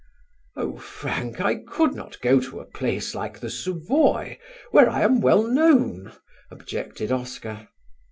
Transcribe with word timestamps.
"Oh, 0.55 0.77
Frank, 0.77 1.39
I 1.41 1.57
could 1.57 1.93
not 1.93 2.19
go 2.21 2.39
to 2.39 2.59
a 2.59 2.65
place 2.65 3.13
like 3.13 3.39
the 3.39 3.51
Savoy 3.51 4.39
where 4.71 4.89
I 4.89 5.01
am 5.03 5.21
well 5.21 5.43
known," 5.43 6.13
objected 6.49 7.11
Oscar. 7.11 7.67